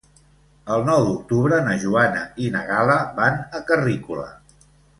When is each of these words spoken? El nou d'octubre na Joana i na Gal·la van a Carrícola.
El 0.75 0.85
nou 0.87 1.01
d'octubre 1.09 1.59
na 1.67 1.75
Joana 1.83 2.23
i 2.47 2.49
na 2.57 2.63
Gal·la 2.73 2.99
van 3.21 3.39
a 3.61 3.63
Carrícola. 3.71 4.29